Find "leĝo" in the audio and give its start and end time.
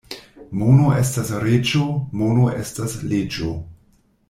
3.13-3.55